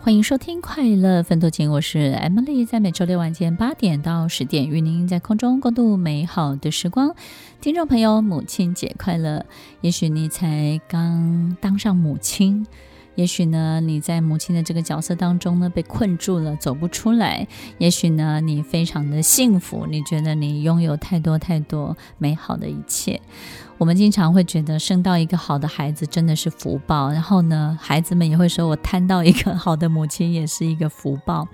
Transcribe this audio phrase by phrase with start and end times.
[0.00, 7.14] 欢迎收听《快乐分多金》，我是 Emily，在每周六晚间八点到十点，与您在空中共度美好的时光。
[7.60, 9.44] 听众朋友，母亲节快乐！
[9.80, 12.66] 也许你才刚当上母亲，
[13.16, 17.48] 也许呢，你在母亲的这个角色当中呢，被困住了，走不出来。
[17.78, 23.20] 也许呢，你非常的幸福，你觉得你拥有太多太多美好的一切。
[23.78, 31.48] 我们经常会觉得生到一个好的孩子真的是福报，然后呢，孩子们也会说，我摊到一个好的母亲也是一个福报。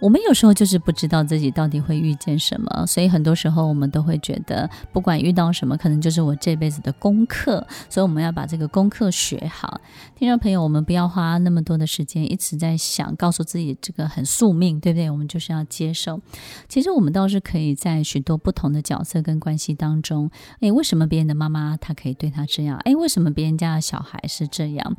[0.00, 9.78] 我们有时候就是不知道自己到底会遇见什么，所以很多时候我们都会觉得，不管遇到什么，可能就是我这辈子的功课，所以我们要把这个功课学好。
[10.16, 15.10] 听众朋友，我们不要花那么多的时间一直在想，告诉自己这个很宿命，对不对？
[15.10, 16.18] 我们就是要接受。
[16.66, 20.30] 其实我们倒是可以在许多不同的角色跟关系当中，
[20.60, 22.78] 诶，为什么别人的妈妈她可以对她这样？
[22.86, 24.96] 诶，为什么别人家的小孩是这样？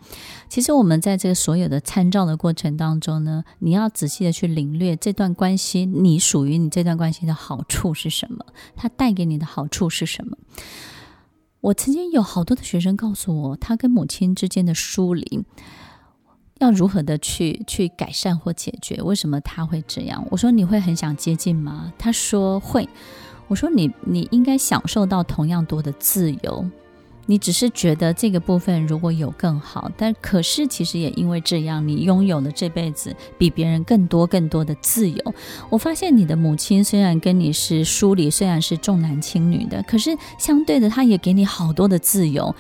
[0.48, 4.91] 其实我们在这个所有的参照的过程当中呢，你要仔细的去领略。
[4.96, 8.46] 这段关系，你属于你这段关系的好处是什么？
[8.76, 10.38] 它带给你的好处是什么？
[11.62, 15.44] 我曾经有好多的学生告诉我，他跟母亲之间的疏离，
[16.58, 19.02] 要如何的去去改善或解决？
[19.02, 20.26] 为什么他会这样？
[20.32, 21.94] 我说，你会很想接近吗？
[21.98, 22.90] 他说会。
[23.48, 26.66] 我说，你你应该享受到同样多的自由。
[27.26, 35.34] 你只是觉得这个部分如果有更好，但可是其实也因为这样，你拥有了这辈子比别人更多更多的自由。
[35.70, 42.54] 我发现你的母亲虽然跟你是书里，虽然是重男轻女的，可是相对的，她也给你好多的自由。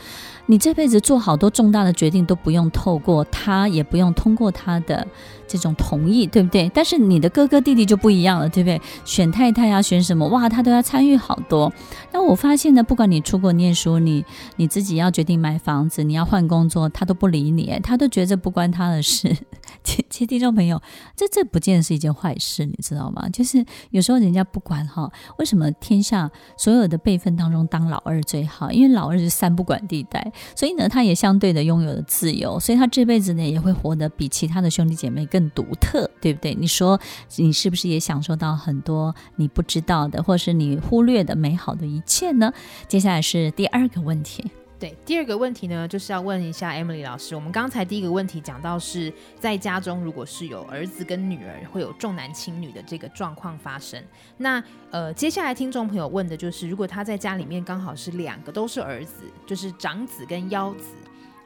[0.45, 5.08] 你这辈子做好多重大的决定都不用透过他，也不用通过他的。
[5.47, 6.72] 这种同意对不对？
[6.73, 8.81] 但是你的哥哥弟弟就不一样了，对不对？
[9.03, 11.73] 选太太啊，选什么哇，他都要参与好多。
[12.14, 14.23] 那我发现呢，不管你出国念书，你
[14.56, 19.36] 你自己要决定买房子，你要换工作，他都不理你，他都觉得不关他的事。
[19.84, 20.81] 其实听众朋友，
[21.18, 23.28] 这这不见得是一件坏事，你知道吗？
[23.28, 28.72] 就是有时候人家不管哈，为什么天下所有的辈分当中当老二最好？
[28.72, 35.52] 因为老二是三不管地带，所以呢，他也相对的拥有了自由，所以他这辈子呢也会活得比其他的兄弟姐妹更。
[35.53, 36.56] 独特，对不对？
[36.56, 36.97] 你说
[37.36, 42.53] 你是不是也享受到很多你不知道的，或是你忽略的美好的一切呢？
[42.88, 44.46] 接下来是第二个问题。
[44.81, 47.36] 对，第二个问题呢，就是要问一下 Emily 老师。
[47.36, 54.03] 我们刚才第一个问题讲到是在家中，如果是有儿子跟女儿会有重男轻女的这个状况发生。
[54.38, 60.96] 那呃，接下来听众朋友问的就是，如果他在家里面刚好是两个都是儿子，就是长子跟幺子。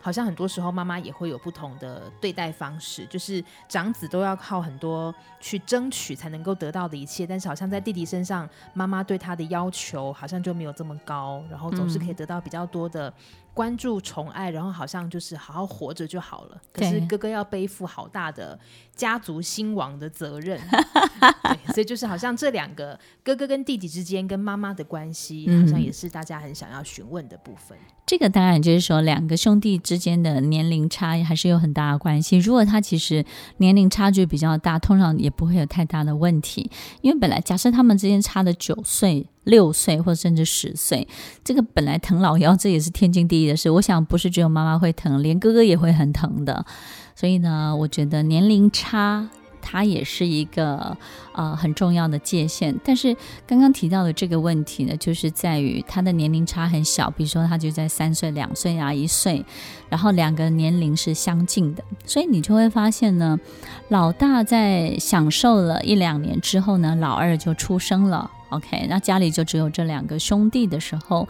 [0.06, 13.12] 好像很多时候妈妈也会有不同的对待方式，就是长子都要靠很多去争取才能够得到的一切，但是好像在弟弟身上，妈妈对他的要求好像就没有这么高，然后总是可以得到比较多的
[13.52, 16.62] 关注、宠爱，然后好像就是好好活着就好了。
[16.72, 18.60] 可是哥哥要背负好大的
[18.96, 20.60] 家族兴亡的责任，
[21.44, 27.78] 对，所以就是好像这两个哥哥跟弟弟之间跟妈妈的关系，好像也是大家很想要询问的部分。
[28.06, 32.38] 这个当然就是说，两个兄弟之间的年龄差还是有很大的关系。
[32.38, 33.26] 如果他其实
[33.58, 36.70] 年龄差距比较大，通常也不会有太大的问题。
[37.02, 41.08] 因为本来假设他们之间差的九岁、六岁，或者甚至十岁，
[41.44, 43.72] 这个本来疼老幺，这也是天经地义的事。
[43.72, 46.64] 我想不是只有妈妈会疼，连哥哥也会很疼的。
[47.16, 49.30] 所以呢，我觉得年龄差。
[49.68, 50.96] 它也是一个
[51.34, 53.18] 呃很重要的界限，但是
[53.48, 59.44] 刚刚提到的这个问题呢，就是在于他的年龄差很小，比如说他就在三岁、两岁啊、一岁，
[59.90, 63.40] 然后两个年龄是相近的，所以你就会发现呢，
[63.90, 71.28] 老大在享受了一两年之后呢，老二就出生了，OK，那家里就只有这两个兄弟的时候，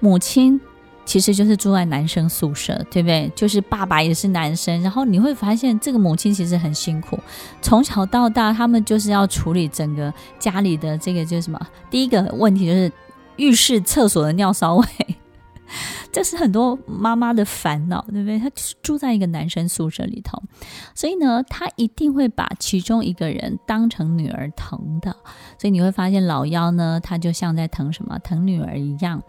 [0.00, 0.60] 母亲。
[1.06, 3.32] 其实就是住在男生宿舍，对不对？
[3.34, 7.18] 就是爸爸也是男生，然后你会发现这个母亲其实很辛苦，
[7.62, 11.58] 从小到大他们就是要处理整个家里的这个就是什么？
[11.88, 12.92] 第一个问题就是
[13.36, 14.86] 浴室、厕所的尿骚味。
[16.12, 18.38] 这是很多妈妈的烦恼，对不对？
[18.38, 18.48] 她
[18.80, 20.40] 住在一个男生宿舍里头，
[20.94, 25.10] 所以呢，她一定会把其中一个人当成女儿疼的。
[25.58, 28.18] 所以你会发现老幺呢，他就像在疼什么？
[28.20, 29.20] 疼女儿一样。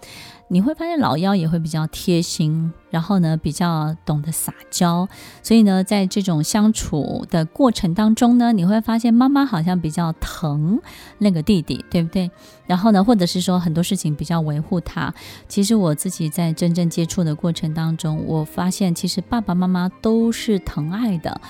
[0.49, 5.07] 你会发现老幺也会比较贴心，然后呢，比较懂得撒娇。
[5.43, 10.79] 所以呢，在这种相处的过程当中呢，你会发现妈妈好像比较疼
[11.17, 12.31] 那个弟弟，对不对？
[12.65, 15.13] 然后呢，或者是说很多事情比较维护他。
[15.49, 21.41] 其实我自己在真正接触的过程当中，我发现其实爸爸妈妈都是疼爱的，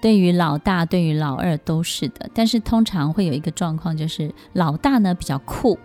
[0.00, 2.30] 对于老大，对于老二都是的。
[2.32, 5.78] 但是通常会有一个状况，就是老大呢比较酷。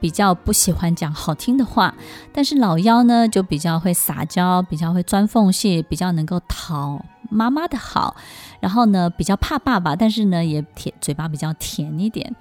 [0.00, 1.94] 比较不喜欢讲好听的话，
[2.32, 8.16] 但是老幺呢就比较会撒娇，比较会钻缝隙，比较能够讨妈妈的好。
[8.60, 12.34] 然后呢，比较怕爸爸，但是呢也甜，嘴巴比较甜一点。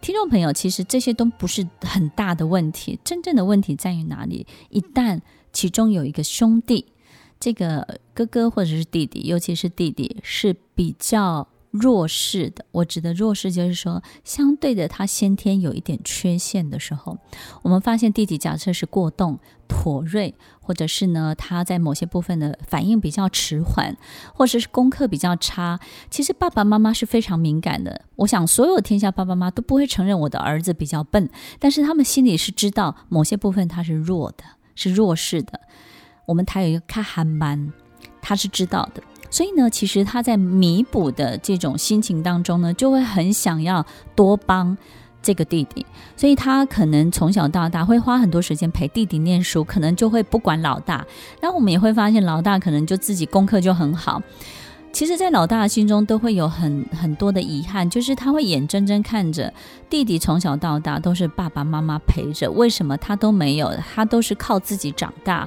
[0.00, 4.46] 听众朋友，其实这些都不是很大的问题，真正的问题在于哪里？
[4.70, 5.20] 一旦
[5.52, 6.86] 其中有一个兄弟，
[7.38, 12.64] 这个哥哥或者是弟弟，尤其是弟弟是比较弱势的。
[12.72, 17.18] 我指的弱势就是说，相对的他先天有一点缺陷的时候，
[17.62, 19.38] 我们发现弟弟假设是过动、
[19.68, 23.96] 妥瑞，或者是呢他在某些部分的反应比较迟缓，
[24.34, 25.78] 或者是功课比较差。
[26.10, 28.02] 其实爸爸妈妈是非常敏感的。
[28.16, 34.44] 我想所有天下爸爸妈妈都不会承认我的儿子比较笨，但是他们心里是知道某些部分他是弱的，
[34.74, 35.60] 是弱势的。
[36.26, 37.72] 我们台有一个卡韩班，
[38.20, 39.02] 他是知道的。
[39.30, 44.76] 所以呢，其实他在弥补的这种心情当中呢，就会很想要多帮
[45.22, 45.86] 这个弟弟，
[46.16, 51.06] 所以他可能从小到大会花很多时间陪弟弟念书，可能就会不管老大。
[51.40, 54.20] 然后我们也会发现，老大可能就自己功课就很好。
[54.92, 59.54] 其实，在老大的心中都会有很很多的遗憾，就是他会眼睁睁看着
[59.88, 63.72] 弟弟从小到大都是爸爸妈妈陪着，为什么他都没有？
[63.94, 65.46] 他都是靠自己长大。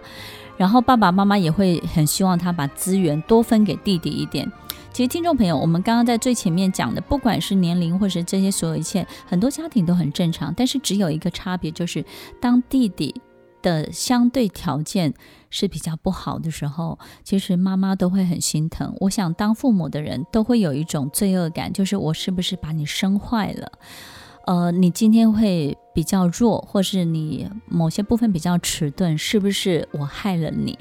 [0.63, 4.49] 然后爸爸妈妈也会很希望他把资源多分给弟弟一点。
[4.93, 10.53] 其实听众朋友，我们刚刚在最前面讲的，不管是年龄或是这些所有一切，很多家庭都很正常。
[10.55, 12.05] 但是只有一个差别，就是
[12.39, 13.13] 当弟弟
[13.61, 15.13] 的相对条件
[15.49, 18.95] 是比较不好的时候，其实妈妈都会很心疼。
[19.01, 23.69] 我想当父母的人都会有一种罪恶感，就是我是不是把你生坏了？
[24.45, 30.77] 呃，你今天会比较弱，或是你某些部分比较迟钝，是不是我害了你？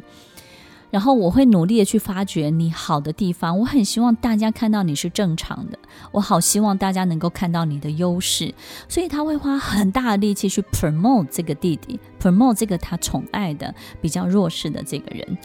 [0.90, 3.58] 然后我会努力的去发掘你好的地方。
[3.60, 5.78] 我很希望大家看到你是正常的，
[6.10, 8.52] 我好希望大家能够看到你的优势，
[8.88, 15.38] 所以他会花很大的力气去 promote 这个弟弟，promote 这个他宠爱的比较弱势的这个人。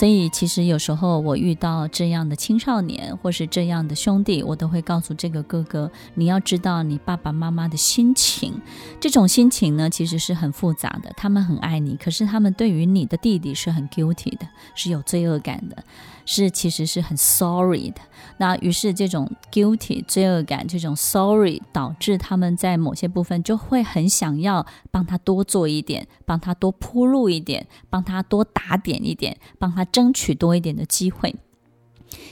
[0.00, 8.62] 所以，其实有时候我遇到这样的青少年，或是这样的兄弟，我都会告诉这个哥哥：你要知道你爸爸妈妈的心情。
[8.98, 11.12] 这种心情呢，其实是很复杂的。
[11.18, 15.84] 他们很爱你，可是他们对于你的弟弟是很 guilty 的，是有罪恶感的。
[16.24, 18.00] 是，其实是很 sorry 的。
[18.38, 31.34] 那于是这种 guilty 罪恶感，这种 sorry 导致他们在某些部分就会很想要帮他多做一点，帮他多铺路一点，帮他多打点一点，帮他争取多一点的机会。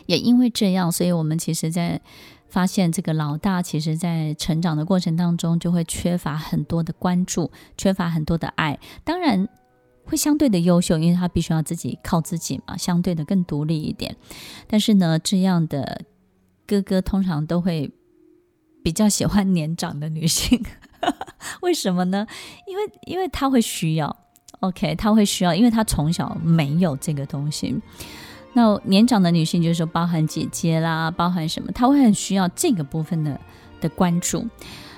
[0.07, 2.01] 也因为这样，所以我们其实，在
[2.49, 8.79] 发现这个老大，其实在成长的过程当中，就会缺乏很多的关注，缺乏很多的爱。
[9.05, 9.49] 当然。
[10.09, 14.17] 会相对的优秀，因为他必须要自己靠自己嘛，相对的更独立一点。
[14.67, 16.07] 但是呢，这样的
[16.67, 17.93] 哥哥通常都会
[18.83, 20.65] 比较喜欢年长的女性，
[21.61, 22.27] 为什么呢？
[22.67, 24.17] 因为因为他会需要
[24.61, 27.79] ，OK，他会需要，因为他从小没有这个东西。
[28.55, 33.39] 那年长的女性就是说，包含姐姐啦，包含什么，他会很需要这个部分的
[33.79, 34.49] 的关注。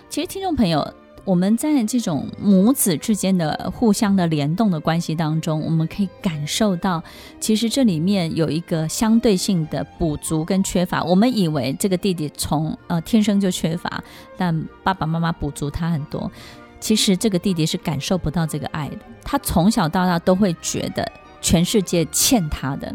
[0.08, 0.94] 其实听众朋友。
[1.24, 7.02] 我们在这种母子之间的互相的联动的关系当中，我们可以感受到，
[7.38, 11.02] 其实这里面有一个相对性的补足跟缺乏。
[11.04, 14.02] 我们以为这个弟弟从呃天生就缺乏，
[14.36, 16.30] 但爸爸妈妈补足他很多。
[16.80, 21.06] 其实这个弟弟是感受不到这个爱的，他从小到大都会觉得
[21.40, 22.94] 全世界欠他的。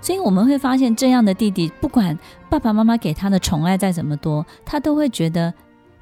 [0.00, 5.52] 所以我们会发现，这样的弟弟，不管爸爸妈妈给他的宠爱再怎么多，他都会觉得。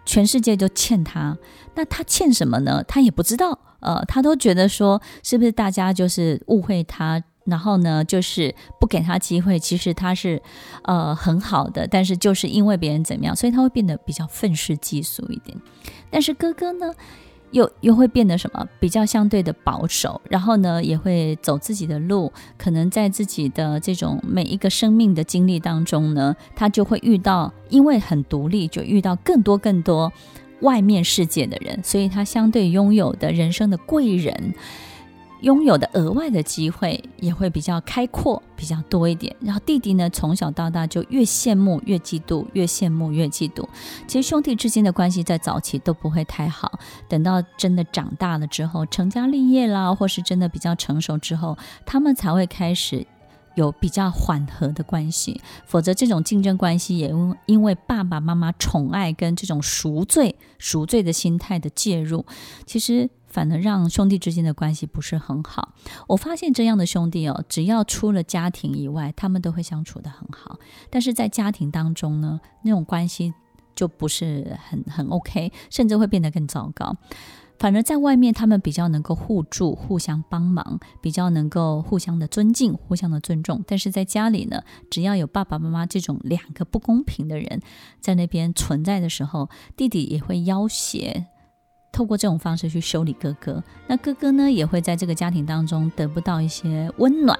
[0.04, 1.36] 全世界都欠他，
[1.74, 2.82] 那他欠什么呢？
[2.88, 9.58] 他也不知道，呃，他都觉得说，是不是大家就是误会他，然后呢，就是不给他机会。
[9.58, 10.42] 其实他是，
[10.84, 15.56] 呃，很好的，但是就是因为别人怎么样，所以他会变得比较愤世嫉俗一点。
[16.10, 16.92] 但是哥哥呢？
[17.52, 18.66] 又又会变得什么？
[18.80, 22.32] 比较相对的保守，然后呢，也会走自己的路。
[22.58, 30.12] 可能在自己的这种每一个生命的经历当中呢，他就会遇到，因为很独立，就遇到更多更多
[30.60, 34.54] 外面世界的人，所以他相对拥有的人生的贵人。
[35.42, 39.34] 拥有的额外的机会也会比较开阔，比较多一点。
[39.40, 43.66] 然后弟弟呢，从小到大就越羡慕越嫉妒，越羡慕越嫉妒。
[44.06, 53.04] 其实兄弟之间的关系在早期都不会太好，等到真的长大了之后，成家立业啦，或是真的比较成熟之后，他们才会开始
[53.56, 55.40] 有比较缓和的关系。
[55.66, 62.24] 否则这种竞争关系也因因为爸爸妈妈宠爱跟这种赎罪赎罪的心态的介入，
[62.64, 63.10] 其实。
[63.32, 65.72] 反而让兄弟之间的关系不是很好。
[66.06, 70.58] 我发现这样的兄弟哦，只要出了家庭以外，他们都会相处得很好。
[70.90, 73.32] 但是在家庭当中呢，那种关系
[73.74, 76.94] 就不是很很 OK，甚至会变得更糟糕。
[77.58, 83.62] 反而在外面他们比较能够互助、互相帮忙，比较能够互相的尊敬、互相的尊重。
[83.66, 87.60] 但是在家里呢，只要有爸爸妈妈这种两个不公平的人
[88.00, 91.28] 在那边存在的时候，弟弟也会要挟，
[91.92, 93.62] 透过这种方式去修理哥哥。
[93.86, 97.38] 那哥哥呢，也会在这个家庭当中得不到一些温暖。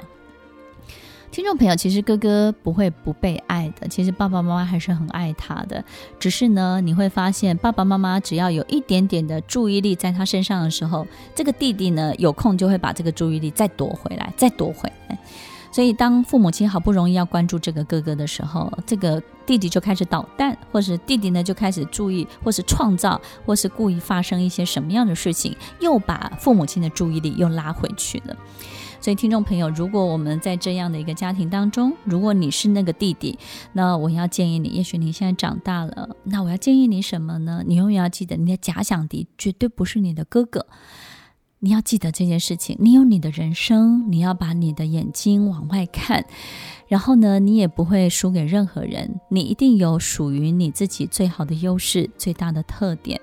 [1.31, 5.83] 听众朋友，其实哥哥不会不被爱的，其实爸爸妈妈还是很爱他的。
[6.21, 15.19] 只是呢，你会发现爸爸妈妈只要有一点点的注意力在他身上的时候，这个弟弟呢，有空就会把这个注意力再夺回来，再夺回来。
[15.73, 28.37] 所以当父母亲好不容易要关注这个哥哥的时候，这个弟弟就开始捣蛋，或是弟弟呢就开始注意，或是创造，或是故意发生一些什么样的事情，又把父母亲的注意力又拉回去了。
[29.01, 33.37] 所以，听众朋友，如果我们在这样的一个家庭当中，如果你是那个弟弟，
[33.73, 37.65] 那我要建议你，也许你现在长大了，那我要建议你什么呢？
[37.67, 40.67] 你永远要记得，你的假想敌绝对不是你的哥哥。
[41.65, 46.27] 你要记得这件事情，你有你的人生，你要把你的眼睛往外看。
[46.93, 53.19] 然后呢，你也不会输给任何人，你一定有属于你自己最好的优势、最大的特点。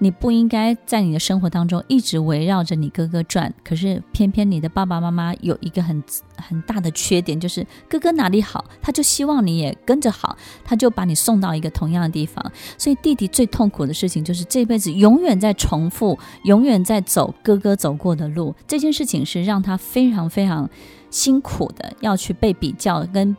[0.00, 6.02] 你不应该在你的生活当中一直围绕着你哥哥转，可是偏偏你的爸爸妈妈有一个很
[6.36, 12.44] 很大的缺点，就是哥哥哪里好，他就希望你也跟着好，他就把你送到一个同样的地方。
[12.76, 18.52] 所以弟弟最痛苦的事情就是这辈子永远在重复，永远在走哥哥走过的路。
[18.66, 20.68] 这件事情是让他非常非常。
[21.14, 23.36] 辛苦的要去被比较，跟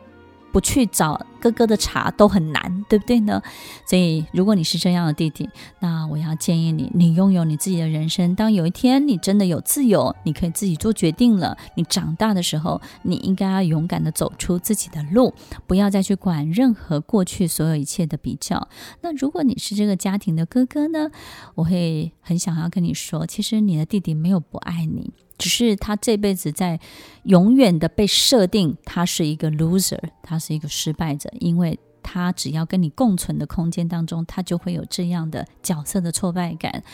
[0.50, 3.40] 不去找哥哥的茶都很难，对不对呢？
[3.86, 5.48] 所以，如果你是这样的弟弟，
[5.78, 8.34] 那我要建议你，你拥有你自己的人生。
[8.34, 15.32] 当有一天你真的有自由，你可以自己做决定了，你长大的时候，你应该要勇敢的走出自己的路，
[15.68, 18.68] 不要再去管任何过去所有一切的比较。
[19.02, 21.12] 那如果你是这个家庭的哥哥呢，
[21.54, 25.12] 我会很想要跟你说，其实你的弟弟没有不爱你。
[25.38, 26.80] 只是他这辈子在
[27.24, 36.84] 永远的被设定，他是一个 loser，他是一个失败者，因为他只要跟你共存的空间当中，他就会有这样的角色的挫败感。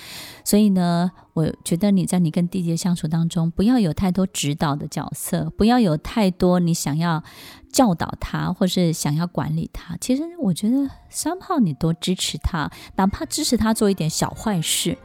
[0.45, 7.23] 所以呢，我觉得你在你跟弟弟的相处当中，不要有太多指导的角色，不要有太多你想要
[7.71, 9.97] 教导他或是想要管理他。
[10.01, 14.97] 其实我觉得三号你多支持他，哪怕支持他做一点小坏事。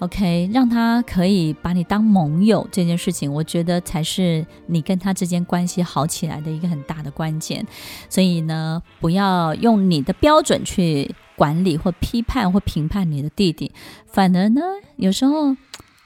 [0.00, 7.66] OK，让他可以把你当盟友这件事情，我觉得才是你跟他之间关系好起来的一个很大的关键。
[8.08, 13.72] 所以呢，不要用你的标准去管理或批判或评判你的弟弟，
[14.06, 14.60] 反而呢，
[14.96, 15.56] 有时候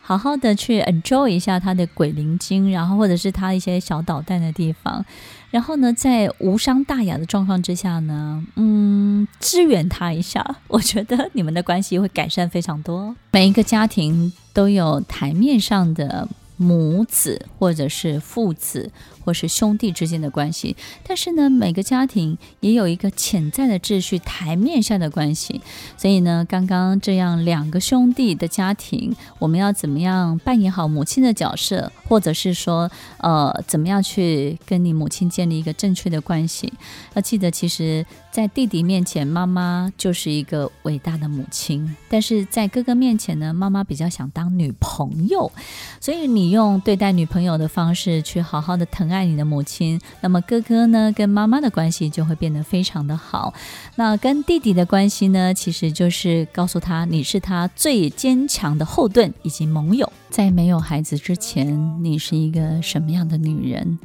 [0.01, 5.05] 好好的去 enjoy 一下他的鬼灵精，然后或者是他一些小捣蛋的地方。
[5.53, 13.15] 然后呢，在无伤大雅的状况之下呢，嗯，支援他一下，我觉得你们的关系会改善非常多。
[13.31, 18.91] 每一个家庭都有台面上的母子，或者是父子。
[19.25, 20.75] 或是兄弟之间的关系，
[21.07, 25.61] 但是呢，每个家庭也有一个潜在的秩序，台面下的关系。
[25.97, 36.73] 所以呢，刚刚这样两个兄弟的家庭，我们要怎么样扮演好母亲的角色，或者是说，呃，怎么样去跟你母亲建立一个正确的关系？
[37.15, 45.53] 要记得，其实，在弟弟面前，妈妈就是一个伟大的母亲；但是在哥哥面前呢，妈妈比较想当女朋友。
[46.01, 49.12] 所以，你用对待女朋友的方式去好好的疼。
[49.13, 53.53] 爱你的母亲，那么哥哥呢，跟妈妈的关系就会变得非常的好。
[53.97, 60.11] 那跟弟弟的关系呢，其实就是告诉他，你是他最坚强的后盾以及盟友。
[60.31, 63.99] 在没有孩子之前，你是一个什么样的女人？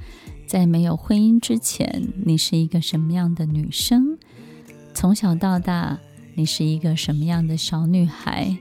[0.46, 4.18] 在没有婚姻之前，你是一个什么样的女生？
[4.94, 5.98] 从小到大，
[6.36, 8.58] 你是一个什么样的小女孩？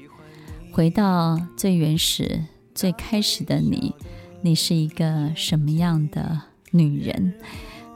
[0.72, 3.94] 回到最原始、最开始的你。
[4.42, 6.40] 你是一个什么样的
[6.70, 7.34] 女人？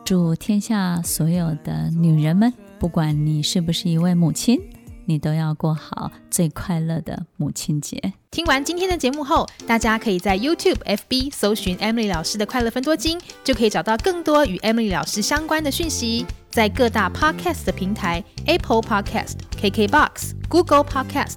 [0.05, 4.61] 祝天下所有的女人们，不管你是不是一位母亲，
[5.05, 8.15] 你都要过好最快乐的母亲节。
[8.31, 16.27] 听完今天的节目后，大家可以在 YouTube、FB 搜寻 Emily 老师的快乐分多金，就可以找到更多与 Emily 老师相关的讯息。
[16.51, 21.37] 在各大 Podcast 的平台，Apple Podcast、KKBox、Google Podcast、